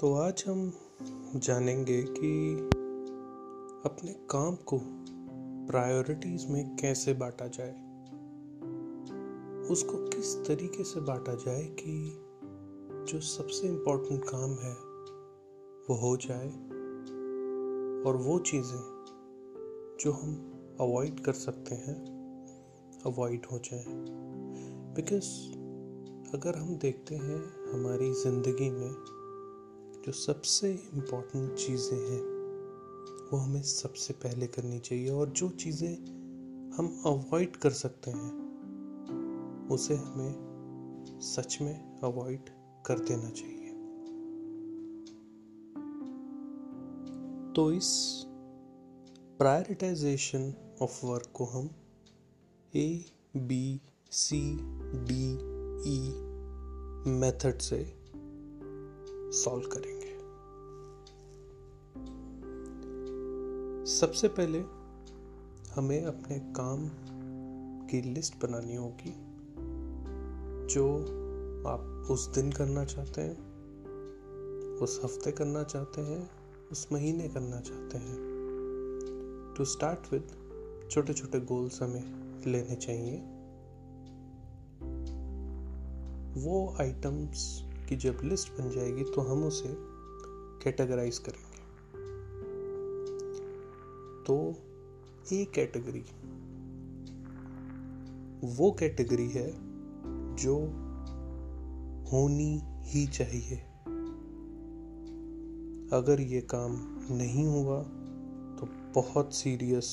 [0.00, 0.72] तो आज हम
[1.36, 2.54] जानेंगे कि
[3.84, 4.78] अपने काम को
[5.66, 7.72] प्रायोरिटीज में कैसे बांटा जाए।
[9.68, 11.96] उसको किस तरीके से बांटा जाए कि
[13.12, 14.72] जो सबसे इम्पोर्टेंट काम है
[15.88, 16.48] वो हो जाए
[18.04, 18.80] और वो चीज़ें
[20.00, 20.34] जो हम
[20.80, 21.98] अवॉइड कर सकते हैं
[23.06, 23.84] अवॉइड हो जाए।
[24.94, 25.34] बिकॉज़
[26.36, 29.17] अगर हम देखते हैं हमारी ज़िंदगी में
[30.06, 32.20] जो सबसे इम्पोर्टेंट चीज़ें हैं,
[33.32, 35.94] वो हमें सबसे पहले करनी चाहिए और जो चीज़ें
[36.76, 40.48] हम अवॉइड कर सकते हैं, उसे हमें
[41.20, 42.50] सच में अवॉइड
[42.86, 43.68] कर देना चाहिए।
[47.52, 48.24] तो इस
[49.38, 51.70] प्रायोरिटाइजेशन ऑफ़ वर्क को हम
[52.76, 53.04] A
[53.36, 53.80] B
[54.10, 54.40] C
[55.04, 55.32] D
[55.90, 56.00] E
[57.10, 57.84] method से
[59.32, 59.97] सॉल्व करेंगे।
[64.00, 64.58] सबसे पहले
[65.74, 66.88] हमें अपने काम
[67.86, 69.10] की लिस्ट बनानी होगी,
[70.74, 70.98] जो
[71.68, 73.36] आप उस दिन करना चाहते हैं,
[74.76, 76.30] उस हफ़्ते करना चाहते हैं,
[76.72, 78.16] उस महीने करना चाहते हैं।
[79.56, 80.28] टू स्टार्ट विद
[80.90, 82.04] छोटे छोटे गोल्स हमें
[82.46, 83.16] लेने चाहिए।
[86.44, 89.74] वो आइटम्स की जब लिस्ट बन जाएगी तो हम उसे
[90.64, 91.47] कैटेगराइज करेंगे।
[94.30, 94.54] तो
[95.32, 96.00] ए कैटेगरी।
[98.56, 99.52] वो कैटेगरी है
[100.36, 100.56] जो
[102.10, 103.56] होनी ही चाहिए।
[105.92, 106.72] अगर ये काम
[107.10, 107.82] नहीं हुआ
[108.58, 109.88] तो बहुत सीरियस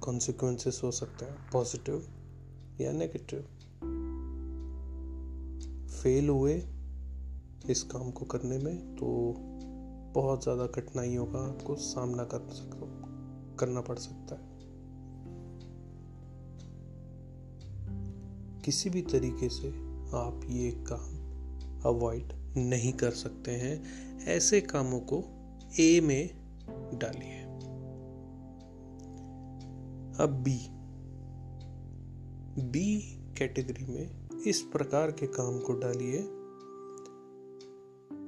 [0.00, 2.06] कॉन्सिक्वेंसेस हो सकते हैं पॉजिटिव
[2.80, 3.40] या नेगेटिव
[5.86, 6.62] फेल हुए
[7.70, 9.34] इस काम को करने में तो
[10.14, 12.48] बहुत ज़्यादा कठिनाइयों का आपको सामना कर
[13.58, 14.50] करना पड़ सकता है।
[18.62, 19.68] किसी भी तरीके से
[20.14, 23.82] आप ये काम अवॉइड नहीं कर सकते हैं।
[24.24, 25.24] ऐसे कामों को
[25.80, 26.30] ए में
[26.94, 27.42] डालिए।
[30.20, 30.58] अब बी
[32.62, 32.98] बी
[33.38, 36.18] कैटेगरी में इस प्रकार के काम को डालिए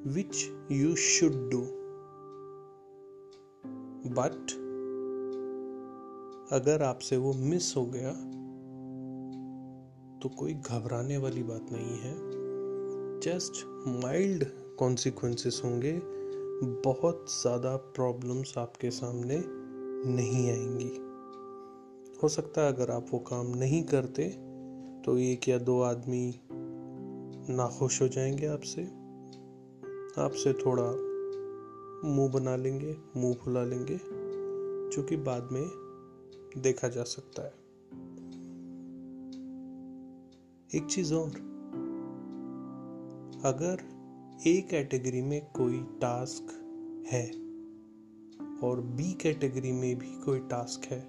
[0.06, 0.36] which
[0.72, 1.60] you should do
[4.14, 4.50] but
[6.52, 8.12] अगर आपसे वो मिस हो गया
[10.20, 12.14] तो कोई घबराने वाली बात नहीं है।
[13.20, 13.64] जस्ट
[14.04, 14.44] माइल्ड
[14.78, 15.92] कॉन्सिक्वेंसेस होंगे।
[16.84, 19.42] बहुत ज़्यादा प्रॉब्लम्स आपके सामने
[20.14, 20.90] नहीं आएँगी।
[22.22, 24.28] हो सकता है अगर आप वो काम नहीं करते
[25.04, 26.40] तो एक या दो आदमी
[27.50, 29.03] नाखुश हो जाएँगे आपसे।
[30.18, 31.14] आपसे थोड़ा
[32.08, 34.00] मुँह बना लेंगे, मुँह फुला लेंगे,
[34.96, 35.70] जो कि बाद में
[36.58, 37.54] देखा जा सकता है।
[40.74, 41.30] एक चीज़ और।
[43.44, 43.94] अगर
[44.46, 46.46] ए कैटेगरी में कोई टास्क
[47.12, 47.30] है
[48.58, 51.00] और बी कैटेगरी में भी कोई टास्क है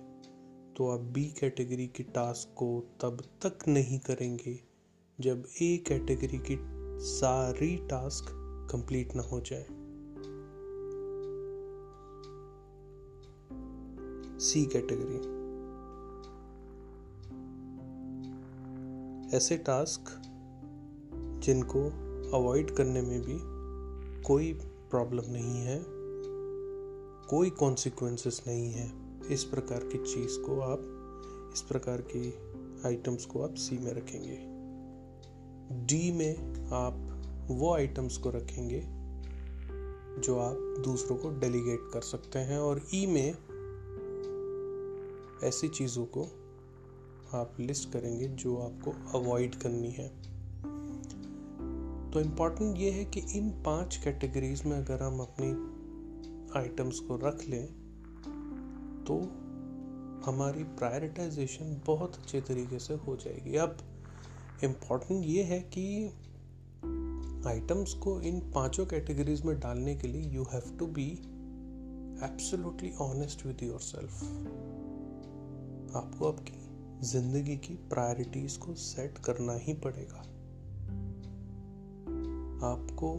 [0.77, 4.59] तो आप बी कैटेगरी की टास्क को तब तक नहीं करेंगे
[5.19, 6.57] जब ए कैटेगरी की
[7.05, 9.65] सारी टास्क कंप्लीट ना हो जाए।
[14.39, 15.35] सी कैटेगरी
[19.37, 20.21] ऐसे टास्क
[21.43, 21.81] जिनको
[22.37, 23.39] अवॉइड करने में भी
[24.23, 24.53] कोई
[24.91, 25.83] प्रॉब्लम नहीं है,
[27.29, 28.91] कोई कॉन्सिक्वेंसेस नहीं है,
[29.31, 30.81] इस प्रकार की चीज़ को आप,
[31.53, 32.33] इस प्रकार की
[32.85, 34.37] आइटम्स को आप सी में रखेंगे।
[35.85, 37.04] डी में आप
[37.47, 38.79] वो आइटम्स को रखेंगे
[40.21, 43.31] जो आप दूसरों को डेलीगेट कर सकते हैं और ई में
[45.43, 46.23] ऐसी चीज़ों को
[47.33, 50.07] आप लिस्ट करेंगे जो आपको अवॉइड करनी है।
[52.11, 55.49] तो इंपॉर्टेंट ये है कि इन पाँच कैटेगरीज में अगर हम अपनी
[56.59, 57.65] आइटम्स को रख लें
[59.07, 59.19] तो
[60.25, 63.77] हमारी प्रायोरिटाइजेशन बहुत अच्छे तरीके से हो जाएगी। अब
[64.63, 66.13] इंपॉर्टेंट ये है कि
[67.47, 71.07] आइटम्स को इन पाँचों कैटेगरीज में डालने के लिए you have to be
[72.23, 74.23] absolutely honest with yourself
[75.95, 76.61] आपको आपकी
[77.07, 80.19] ज़िंदगी की प्रायोरिटीज को सेट करना ही पड़ेगा।
[82.67, 83.13] आपको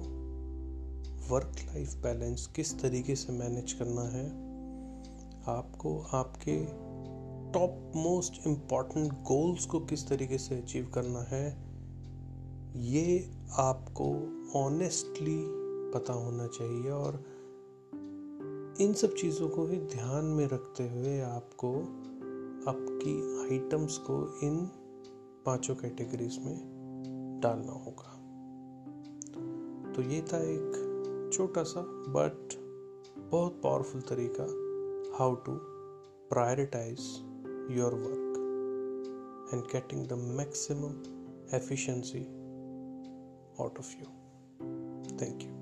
[1.34, 4.26] वर्क लाइफ बैलेंस किस तरीके से मैनेज करना है,
[5.48, 6.64] आपको आपके
[7.52, 11.65] टॉप मोस्ट इंपॉर्टेंट गोल्स को किस तरीके से अचीव करना है
[12.76, 14.14] ये आपको
[14.58, 15.44] ऑनेस्टली
[15.94, 17.24] पता होना चाहिए और
[18.80, 21.80] इन सब चीज़ों को भी ध्यान में रखते हुए आपको
[22.70, 24.70] आपकी आइटम्स को इन
[25.46, 26.56] पाँचों कैटेगरीज में
[27.42, 28.12] डालना होगा।
[29.92, 32.54] तो ये था एक छोटा सा बट
[33.18, 34.44] बहुत पावरफुल तरीका
[35.18, 35.52] how to
[36.30, 36.98] prioritise
[37.70, 38.32] your work
[39.54, 41.16] and getting the maximum
[41.54, 42.45] efficiency
[43.60, 44.08] out of you.
[45.18, 45.55] Thank you.